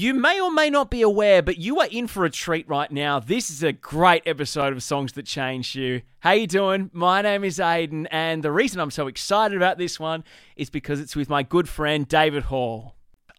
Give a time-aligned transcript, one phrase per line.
[0.00, 2.90] You may or may not be aware, but you are in for a treat right
[2.90, 3.20] now.
[3.20, 6.00] This is a great episode of Songs That Changed You.
[6.20, 6.88] How you doing?
[6.94, 10.24] My name is Aiden, and the reason I'm so excited about this one
[10.56, 12.94] is because it's with my good friend David Hall.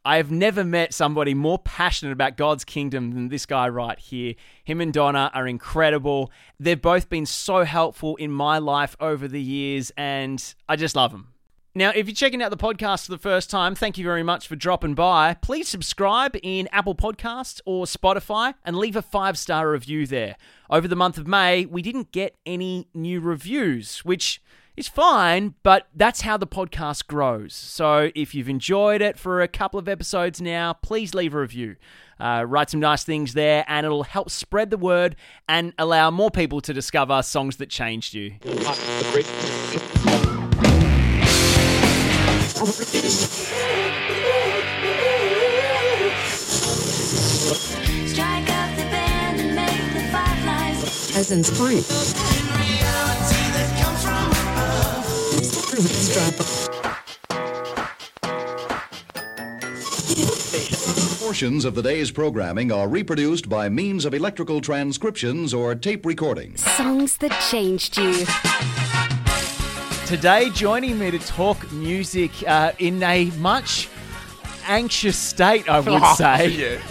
[0.05, 4.35] I have never met somebody more passionate about God's kingdom than this guy right here.
[4.63, 6.31] Him and Donna are incredible.
[6.59, 11.09] They've both been so helpful in my life over the years, and I just love
[11.09, 11.30] them.
[11.73, 14.45] Now, if you're checking out the podcast for the first time, thank you very much
[14.45, 15.35] for dropping by.
[15.35, 20.35] Please subscribe in Apple Podcasts or Spotify and leave a five star review there.
[20.69, 24.41] Over the month of May, we didn't get any new reviews, which
[24.75, 27.53] is fine, but that's how the podcast grows.
[27.53, 31.77] So if you've enjoyed it for a couple of episodes now, please leave a review.
[32.19, 35.15] Uh, write some nice things there, and it'll help spread the word
[35.47, 38.35] and allow more people to discover songs that changed you.
[51.11, 51.83] Peasants Point.
[61.19, 66.63] Portions of the day's programming are reproduced by means of electrical transcriptions or tape recordings.
[66.75, 68.23] Songs that changed you.
[70.11, 73.87] Today, joining me to talk music uh, in a much
[74.65, 76.81] anxious state, I would say.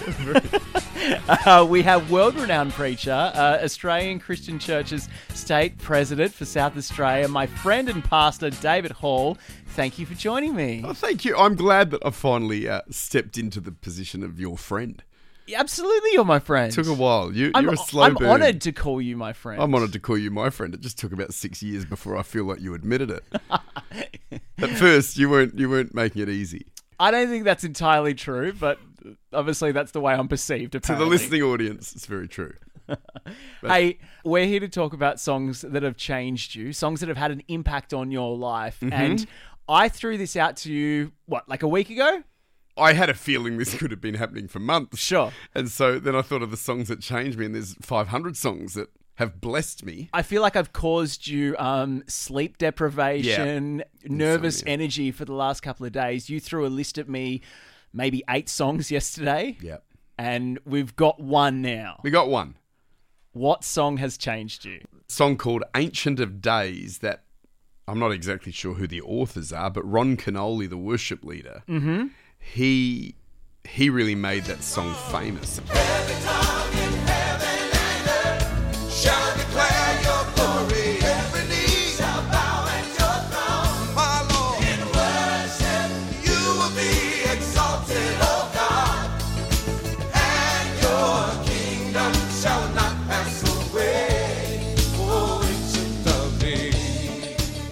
[1.29, 7.27] Uh, we have world renowned preacher, uh, Australian Christian Church's state president for South Australia,
[7.27, 9.37] my friend and pastor, David Hall.
[9.69, 10.83] Thank you for joining me.
[10.85, 11.37] Oh, thank you.
[11.37, 15.03] I'm glad that I finally uh, stepped into the position of your friend.
[15.55, 16.73] Absolutely, you're my friend.
[16.73, 17.33] Took a while.
[17.33, 18.29] You, I'm, you're a slow I'm burn.
[18.29, 19.63] honoured to call you my friend.
[19.63, 20.75] I'm honoured to call you my friend.
[20.75, 23.25] It just took about six years before I feel like you admitted it.
[24.59, 26.67] At first, you weren't you weren't making it easy.
[26.99, 28.79] I don't think that's entirely true, but
[29.33, 30.75] obviously that's the way I'm perceived.
[30.75, 31.05] Apparently.
[31.05, 32.55] To the listening audience, it's very true.
[33.63, 37.31] Hey, we're here to talk about songs that have changed you, songs that have had
[37.31, 38.81] an impact on your life.
[38.81, 38.93] Mm-hmm.
[38.93, 39.27] And
[39.69, 42.25] I threw this out to you, what, like a week ago?
[42.81, 44.99] I had a feeling this could have been happening for months.
[44.99, 45.33] Sure.
[45.55, 48.75] And so then I thought of the songs that changed me, and there's 500 songs
[48.75, 50.09] that have blessed me.
[50.15, 54.73] I feel like I've caused you um, sleep deprivation, nervous Insomnia.
[54.73, 56.31] energy for the last couple of days.
[56.31, 57.43] You threw a list at me,
[57.93, 59.79] maybe eight songs yesterday, Yeah.
[60.19, 62.01] and we've got one now.
[62.03, 62.55] We got one
[63.33, 64.81] What song has changed you?
[65.09, 67.25] song called Ancient of Days that
[67.89, 72.07] I'm not exactly sure who the authors are, but Ron Kenoly, the worship leader, mm-hmm.
[72.41, 73.15] He
[73.65, 75.61] he really made that song famous.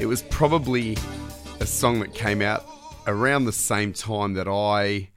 [0.01, 0.97] It was probably
[1.61, 2.65] a song that came out
[3.09, 5.09] around the same time that I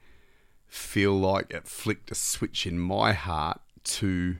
[0.66, 4.38] feel like it flicked a switch in my heart to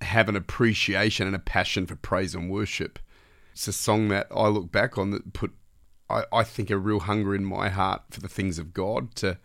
[0.00, 3.00] have an appreciation and a passion for praise and worship.
[3.52, 5.52] It's a song that I look back on that put,
[6.08, 9.38] I, I think, a real hunger in my heart for the things of God to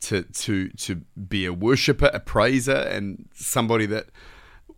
[0.00, 0.94] to to to
[1.28, 4.06] be a worshipper, a praiser, and somebody that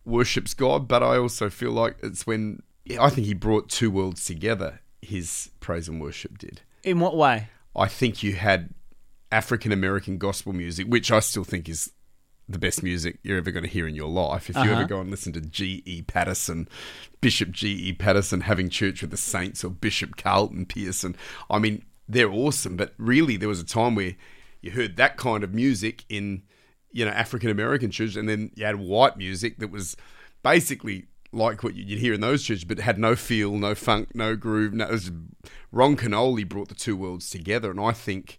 [0.05, 0.89] worships God.
[0.89, 2.63] But I also feel like it's when
[2.99, 4.81] I think He brought two worlds together.
[5.01, 6.63] His praise and worship did.
[6.83, 7.49] In what way?
[7.77, 8.71] I think you had
[9.33, 11.91] African American gospel music, which I still think is
[12.49, 14.51] the best music you're ever going to hear in your life.
[14.51, 14.85] If you ever uh-huh.
[14.85, 16.03] go and listen to G.E.
[16.03, 16.69] Patterson,
[17.21, 17.95] Bishop G.E.
[17.95, 21.17] Patterson having church with the saints, or Bishop Carlton Pearson,
[21.49, 22.77] I mean, they're awesome.
[22.77, 24.15] But really, there was a time where
[24.61, 26.43] you heard that kind of music in,
[26.93, 29.97] you know, African American churches, and then you had white music that was
[30.43, 34.37] basically like what you'd hear in those churches, but had no feel, no funk, no
[34.37, 34.73] groove.
[34.73, 35.11] No, was,
[35.73, 38.39] Ron Kenoly brought the two worlds together, and I think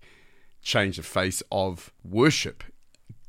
[0.61, 2.63] changed the face of worship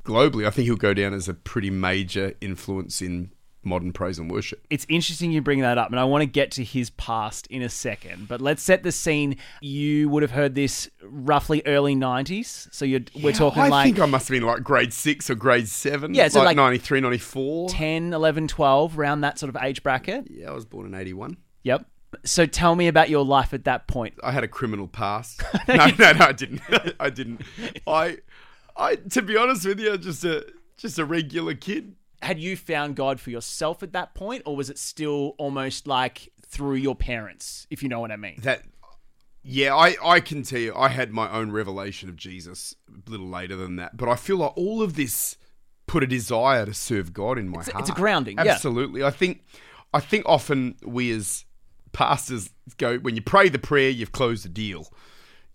[0.03, 0.47] globally.
[0.47, 3.31] I think he'll go down as a pretty major influence in
[3.63, 4.65] modern praise and worship.
[4.69, 7.61] It's interesting you bring that up, and I want to get to his past in
[7.61, 8.27] a second.
[8.27, 9.37] But let's set the scene.
[9.61, 13.99] You would have heard this roughly early '90s, so you're we're talking I like think
[13.99, 16.13] I must have been like grade six or grade seven.
[16.13, 17.69] Yeah, so like, like 93, 94.
[17.69, 20.27] 10, 11, 12, around that sort of age bracket.
[20.29, 21.37] Yeah, I was born in 81.
[21.63, 21.85] Yep.
[22.23, 24.15] So tell me about your life at that point.
[24.23, 25.43] I had a criminal past.
[25.67, 26.61] no, no, no, I didn't.
[26.99, 27.41] I didn't.
[27.85, 28.19] I,
[28.75, 30.45] I, to be honest with you, just a
[30.77, 31.95] just a regular kid.
[32.27, 36.31] Had you found God for yourself at that point, or was it still almost like
[36.45, 38.39] through your parents, if you know what I mean?
[38.41, 38.63] That
[39.43, 43.27] Yeah, I, I can tell you, I had my own revelation of Jesus a little
[43.27, 43.95] later than that.
[43.95, 45.37] But I feel like all of this
[45.87, 47.81] put a desire to serve God in my It's heart.
[47.81, 48.53] it's a grounding, yeah.
[48.53, 49.03] Absolutely.
[49.03, 49.43] I think
[49.93, 51.45] I think often we as
[51.93, 54.91] pastors go when you pray the prayer, you've closed the deal.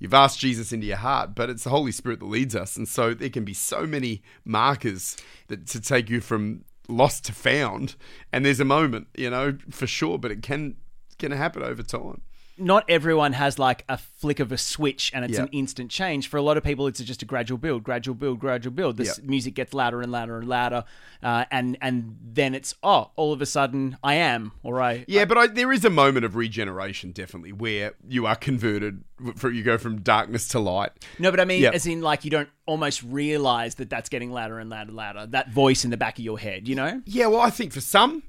[0.02, 2.76] You've asked Jesus into your heart, but it's the Holy Spirit that leads us.
[2.76, 5.16] And so there can be so many markers
[5.46, 7.94] that to take you from lost to found.
[8.32, 10.74] And there's a moment, you know, for sure, but it can
[11.20, 12.22] can happen over time.
[12.58, 15.42] Not everyone has like a flick of a switch and it's Yeah.
[15.44, 16.28] an instant change.
[16.28, 18.96] For a lot of people, it's just a gradual build, gradual build, gradual build.
[18.98, 19.24] This Yeah.
[19.28, 20.84] music gets louder and louder and louder,
[21.22, 25.24] uh, and and then it's oh, all of a sudden I am or I Yeah,
[25.24, 29.04] but I, there is a moment of regeneration, definitely, where you are converted.
[29.36, 30.90] For you go from darkness to light.
[31.20, 31.70] no, but I mean Yeah.
[31.72, 35.26] as in like you don't almost realize that that's getting louder and louder, and louder.
[35.26, 37.02] That voice in the back of your head, you know.
[37.06, 38.24] Yeah, well, I think for some,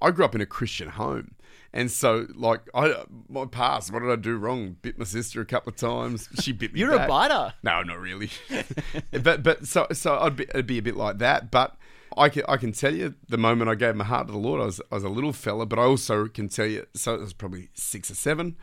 [0.00, 1.34] I grew up in a Christian home,
[1.72, 4.76] and so like I, my past, what did I do wrong?
[4.80, 6.28] Bit my sister a couple of times.
[6.40, 6.80] She bit me.
[6.80, 7.54] You're a biter.
[7.62, 8.30] No, not really.
[9.22, 11.50] but but so so I'd be, it'd be a bit like that.
[11.50, 11.76] But
[12.16, 14.60] I can I can tell you the moment I gave my heart to the Lord,
[14.60, 16.86] I was I was a little fella, but I also can tell you.
[16.94, 18.56] So it was probably six or seven,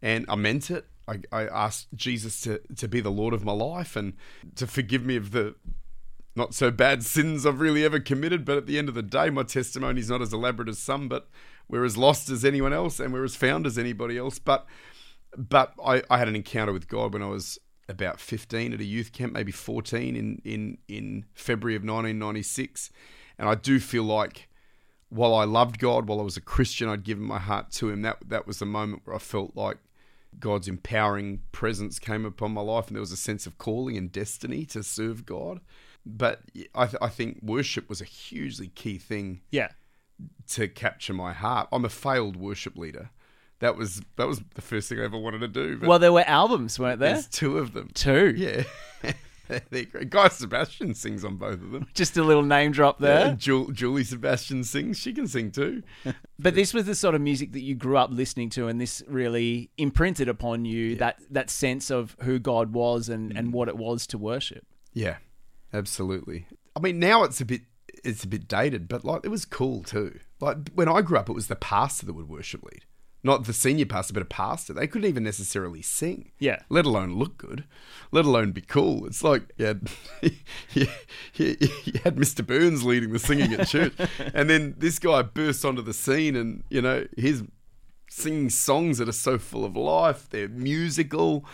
[0.00, 0.86] and I meant it.
[1.08, 4.14] I, I asked Jesus to to be the Lord of my life and
[4.56, 5.56] to forgive me of the
[6.34, 8.44] not so bad sins I've really ever committed.
[8.44, 11.08] But at the end of the day, my testimony is not as elaborate as some,
[11.08, 11.28] but
[11.68, 14.38] we're as lost as anyone else, and we're as found as anybody else.
[14.38, 14.66] But
[15.36, 17.58] but I, I had an encounter with God when I was
[17.88, 22.90] about 15 at a youth camp, maybe 14 in, in, in February of 1996.
[23.38, 24.48] And I do feel like
[25.08, 28.02] while I loved God, while I was a Christian, I'd given my heart to Him.
[28.02, 29.78] That, that was the moment where I felt like
[30.38, 34.10] God's empowering presence came upon my life, and there was a sense of calling and
[34.10, 35.60] destiny to serve God.
[36.04, 36.40] But
[36.74, 39.68] I, th- I think worship was a hugely key thing Yeah.
[40.50, 41.68] to capture my heart.
[41.72, 43.10] I'm a failed worship leader.
[43.60, 45.78] That was that was the first thing I ever wanted to do.
[45.86, 47.12] Well, there were albums, weren't there?
[47.12, 47.90] there's two of them.
[47.94, 48.34] Two.
[48.36, 49.12] Yeah.
[49.70, 50.08] They're great.
[50.08, 51.86] Guy Sebastian sings on both of them.
[51.94, 53.34] Just a little name drop there.
[53.34, 54.98] Jul- Julie Sebastian sings.
[54.98, 55.82] She can sing too.
[56.38, 59.02] But this was the sort of music that you grew up listening to, and this
[59.06, 63.38] really imprinted upon you that that sense of who God was and, Mm.
[63.38, 64.64] and what it was to worship.
[64.94, 65.16] Yeah,
[65.72, 66.46] absolutely.
[66.76, 67.62] I mean, now it's a bit
[68.04, 70.18] it's a bit dated, but like it was cool too.
[70.40, 72.84] Like when I grew up, it was the pastor that would worship lead,
[73.22, 74.72] not the senior pastor, but a pastor.
[74.72, 76.32] They couldn't even necessarily sing.
[76.38, 76.62] Yeah.
[76.68, 77.64] let alone look good,
[78.10, 79.06] let alone be cool.
[79.06, 79.88] It's like had,
[80.72, 80.88] you,
[81.34, 82.44] you, you had Mr.
[82.44, 83.94] Burns leading the singing at church,
[84.34, 87.42] and then this guy bursts onto the scene, and you know he's
[88.08, 90.28] singing songs that are so full of life.
[90.28, 91.44] They're musical,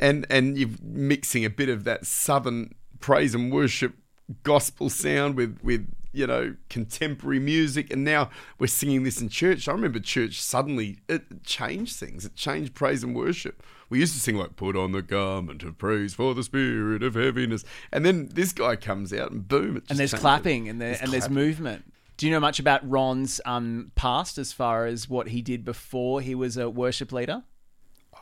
[0.00, 3.94] and and you're mixing a bit of that southern praise and worship
[4.42, 8.28] gospel sound with with you know contemporary music and now
[8.58, 13.02] we're singing this in church i remember church suddenly it changed things it changed praise
[13.04, 16.42] and worship we used to sing like put on the garment of praise for the
[16.42, 20.20] spirit of heaviness and then this guy comes out and boom And there's changes.
[20.20, 21.84] clapping and there and there's movement.
[22.16, 26.22] Do you know much about Ron's um, past as far as what he did before
[26.22, 27.42] he was a worship leader?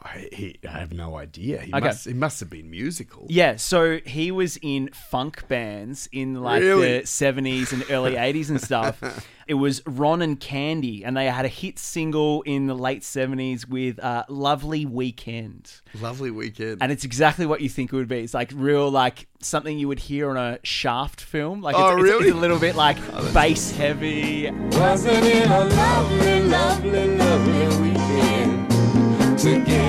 [0.03, 1.81] I, he, I have no idea he Okay.
[1.87, 6.63] must he must have been musical Yeah, so he was in funk bands in like
[6.63, 6.99] Really?
[6.99, 9.01] the 70s and early 80s and stuff.
[9.47, 13.69] It was Ron and Candy, and they had a hit single in the late 70s
[13.69, 15.71] with uh, Lovely Weekend.
[16.01, 18.21] lovely weekend And it's exactly what you think it would be.
[18.21, 21.61] It's like real, like something you would hear on a Shaft film.
[21.61, 22.29] Like, it's, Oh, it's- really?
[22.29, 22.97] it's a little bit like
[23.35, 24.51] bass heavy.
[24.51, 29.84] Wasn't it a lovely, lovely, lovely weekend together?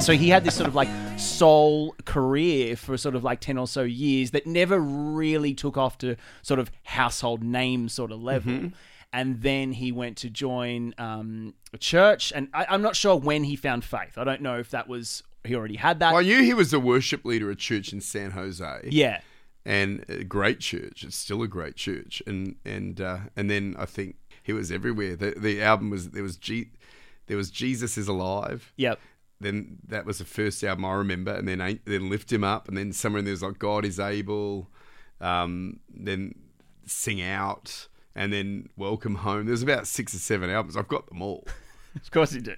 [0.00, 0.88] So he had this sort of like
[1.18, 5.98] soul career for sort of like 10 or so years that never really took off
[5.98, 8.52] to sort of household name sort of level.
[8.52, 8.68] Mm-hmm.
[9.12, 12.32] And then he went to join um, a church.
[12.32, 14.16] And I, I'm not sure when he found faith.
[14.16, 16.14] I don't know if that was, he already had that.
[16.14, 18.88] I knew he was a worship leader at church in San Jose.
[18.88, 19.20] yeah.
[19.68, 21.04] And a great church.
[21.04, 25.14] It's still a great church, and and uh, and then I think he was everywhere.
[25.14, 26.70] The the album was there was G,
[27.26, 28.72] there was Jesus is alive.
[28.76, 28.98] Yep.
[29.40, 32.76] Then that was the first album I remember, and then then lift him up, and
[32.78, 34.70] then somewhere in there's like God is able,
[35.20, 36.34] um, then
[36.86, 39.44] sing out, and then welcome home.
[39.44, 40.78] There's about six or seven albums.
[40.78, 41.46] I've got them all.
[41.96, 42.54] Of course you do.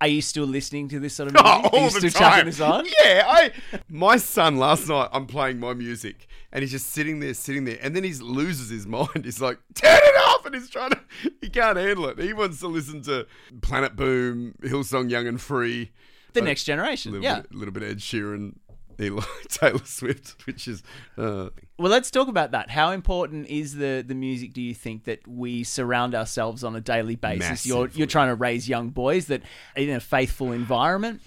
[0.00, 1.46] Are you still listening to this sort of music?
[1.46, 2.46] Oh, Are you all still the chucking time.
[2.46, 2.86] this on?
[3.04, 3.52] Yeah, I.
[3.88, 7.78] My son last night, I'm playing my music, and he's just sitting there, sitting there,
[7.82, 9.08] and then he loses his mind.
[9.24, 11.00] He's like, "Turn it off!" And he's trying to.
[11.42, 12.18] He can't handle it.
[12.18, 13.26] He wants to listen to
[13.60, 15.90] Planet Boom, Hillsong, Young and Free,
[16.32, 17.12] The Uh, next generation.
[17.12, 17.40] little Yeah.
[17.42, 18.54] bit, little bit Ed Sheeran,
[19.00, 20.82] Eli, Taylor Swift, which is
[21.16, 22.70] uh, Well, let's talk about that.
[22.70, 24.52] How important is the the music?
[24.52, 27.66] Do you think that we surround ourselves on a daily basis?
[27.66, 29.42] You're you're trying to raise young boys that
[29.76, 31.22] in a faithful environment.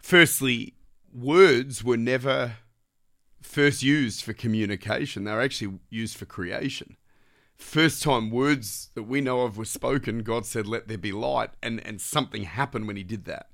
[0.00, 0.74] firstly,
[1.12, 2.54] words were never
[3.42, 5.24] first used for communication.
[5.24, 6.96] They were actually used for creation.
[7.56, 11.50] First time words that we know of were spoken, God said, Let there be light,
[11.60, 13.50] and, and something happened when He did that.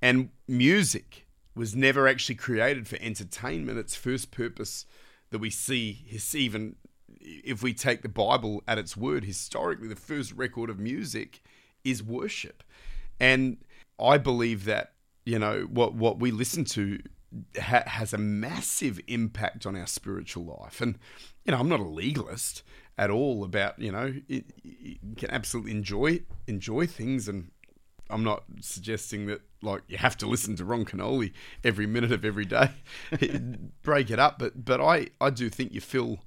[0.00, 3.78] And music was never actually created for entertainment.
[3.78, 4.86] Its first purpose
[5.30, 6.76] that we see is even
[7.20, 11.42] if we take the Bible at its word, historically, the first record of music
[11.84, 12.62] is worship.
[13.18, 13.58] And
[13.98, 14.92] I believe that,
[15.24, 17.00] you know, what, what we listen to
[17.60, 20.80] ha- has a massive impact on our spiritual life.
[20.80, 20.98] And,
[21.44, 22.62] you know, I'm not a legalist
[22.96, 27.50] at all about, you know, you can absolutely enjoy enjoy things and
[28.10, 31.32] I'm not suggesting that like you have to listen to Ron Kenoly
[31.64, 32.70] every minute of every day.
[33.82, 36.20] Break it up, but but I I do think you fill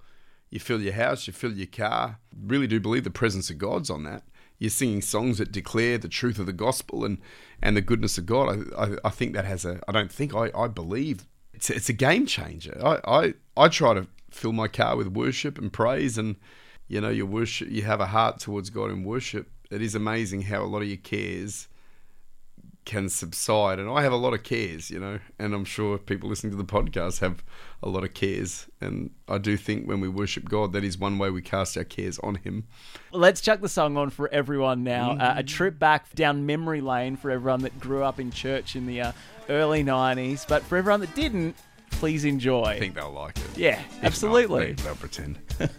[0.50, 2.20] you fill your house, you fill your car.
[2.40, 4.24] Really do believe the presence of God's on that.
[4.60, 7.18] You're singing songs that declare the truth of the gospel and
[7.62, 8.72] and the goodness of God.
[8.76, 11.76] I I, I think that has a I don't think I I believe it's a,
[11.76, 12.80] it's a game changer.
[12.84, 16.36] I, I I try to fill my car with worship and praise and
[16.88, 19.50] you know your worship you have a heart towards God in worship.
[19.72, 21.68] It is amazing how a lot of your cares
[22.86, 23.80] can subside.
[23.80, 26.58] And I have a lot of cares, you know, and I'm sure people listening to
[26.58, 27.44] the podcast have
[27.82, 28.68] a lot of cares.
[28.82, 31.84] And I do think when we worship God, that is one way we cast our
[31.84, 32.66] cares on Him.
[33.12, 35.12] Let's chuck the song on for everyone now.
[35.12, 38.86] Uh, a trip back down memory lane for everyone that grew up in church in
[38.86, 39.12] the uh,
[39.50, 41.56] early '90s, but for everyone that didn't,
[41.92, 42.64] please enjoy.
[42.64, 43.58] I think they'll like it.
[43.58, 44.74] Yeah, If absolutely.
[44.74, 45.40] they- they'll pretend.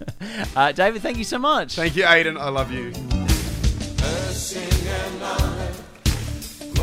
[0.57, 1.75] Uh, David, thank you so much.
[1.75, 2.39] Thank you, Aiden.
[2.41, 2.93] I love you.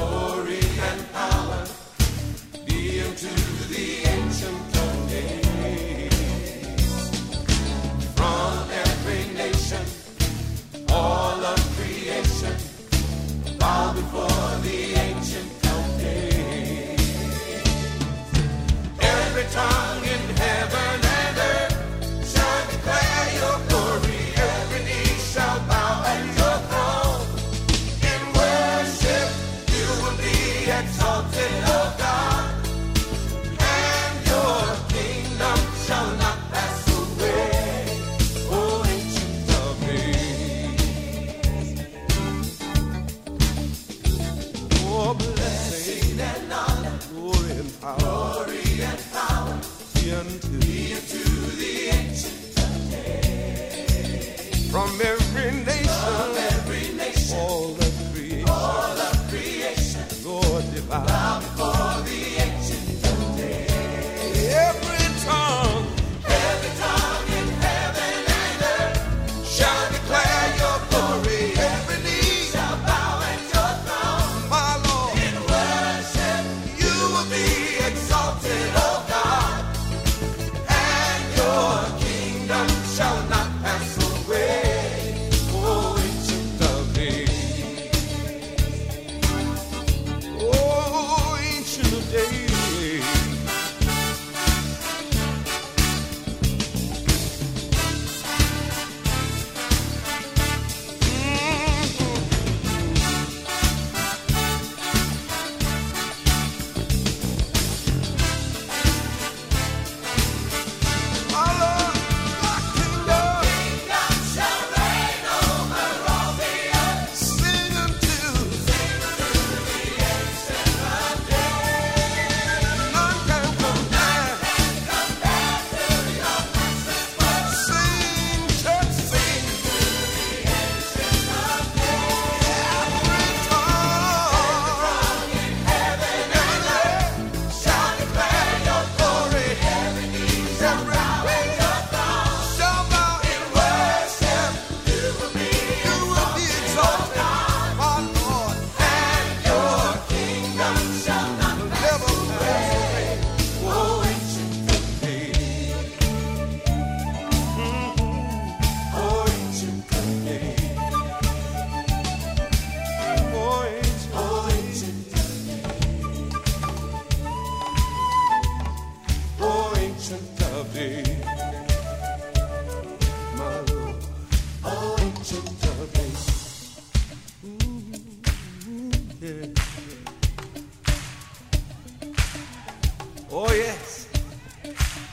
[0.01, 0.30] Blessing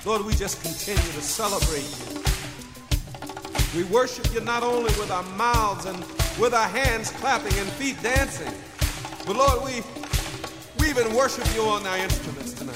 [0.05, 2.23] Lord, we just continue to celebrate you.
[3.77, 5.99] We worship you not only with our mouths and
[6.39, 8.53] with our hands clapping and feet dancing,
[9.27, 9.83] but Lord, we,
[10.79, 12.75] we even worship you on our instruments tonight.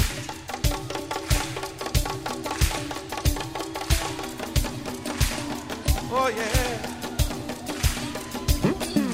[6.15, 6.43] Oh, yeah.
[8.63, 9.13] Hmm.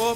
[0.00, 0.14] Oh,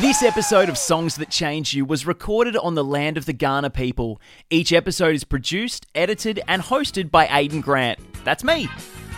[0.00, 3.72] This episode of Songs That Change You was recorded on the land of the Kaurna
[3.72, 4.20] people.
[4.50, 7.98] Each episode is produced, edited, and hosted by Aiden Grant.
[8.22, 8.68] That's me.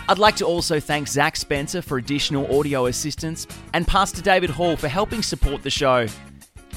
[0.09, 4.77] I'd like to also thank Zach Spencer for additional audio assistance and Pastor David Hall
[4.77, 6.07] for helping support the show.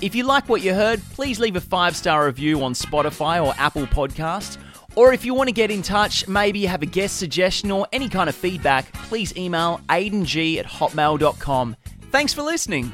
[0.02, 3.54] If you like what you heard, please leave a five star review on Spotify or
[3.60, 4.58] Apple Podcasts.
[4.96, 7.88] Or if you want to get in touch, maybe you have a guest suggestion or
[7.94, 11.76] any kind of feedback, please email aideng at hotmail.com.
[12.10, 12.92] Thanks for listening.